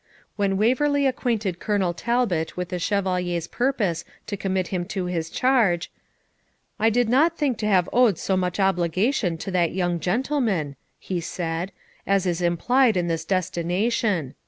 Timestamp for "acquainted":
1.05-1.59